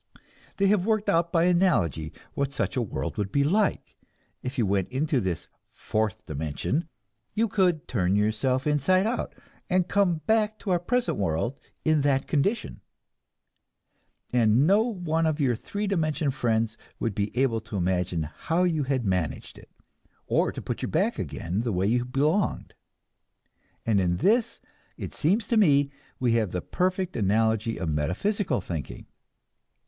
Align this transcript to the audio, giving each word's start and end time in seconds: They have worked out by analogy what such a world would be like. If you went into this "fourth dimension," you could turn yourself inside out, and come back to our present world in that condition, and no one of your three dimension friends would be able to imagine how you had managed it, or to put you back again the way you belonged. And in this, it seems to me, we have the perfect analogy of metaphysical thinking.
They 0.57 0.65
have 0.65 0.83
worked 0.87 1.09
out 1.09 1.31
by 1.31 1.43
analogy 1.43 2.11
what 2.33 2.51
such 2.51 2.75
a 2.75 2.81
world 2.81 3.17
would 3.17 3.31
be 3.31 3.43
like. 3.43 3.95
If 4.41 4.57
you 4.57 4.65
went 4.65 4.89
into 4.89 5.19
this 5.19 5.47
"fourth 5.73 6.25
dimension," 6.25 6.89
you 7.35 7.47
could 7.47 7.87
turn 7.87 8.15
yourself 8.15 8.65
inside 8.65 9.05
out, 9.05 9.35
and 9.69 9.87
come 9.87 10.15
back 10.25 10.57
to 10.57 10.71
our 10.71 10.79
present 10.79 11.19
world 11.19 11.59
in 11.85 12.01
that 12.01 12.25
condition, 12.25 12.81
and 14.33 14.65
no 14.65 14.81
one 14.81 15.27
of 15.27 15.39
your 15.39 15.55
three 15.55 15.85
dimension 15.85 16.31
friends 16.31 16.77
would 16.99 17.13
be 17.13 17.29
able 17.37 17.61
to 17.61 17.77
imagine 17.77 18.23
how 18.23 18.63
you 18.63 18.81
had 18.85 19.05
managed 19.05 19.59
it, 19.59 19.69
or 20.25 20.51
to 20.51 20.63
put 20.63 20.81
you 20.81 20.87
back 20.87 21.19
again 21.19 21.61
the 21.61 21.71
way 21.71 21.85
you 21.85 22.05
belonged. 22.05 22.73
And 23.85 23.99
in 23.99 24.17
this, 24.17 24.59
it 24.97 25.13
seems 25.13 25.45
to 25.49 25.57
me, 25.57 25.91
we 26.19 26.31
have 26.33 26.49
the 26.53 26.61
perfect 26.63 27.15
analogy 27.15 27.77
of 27.79 27.87
metaphysical 27.87 28.61
thinking. 28.61 29.05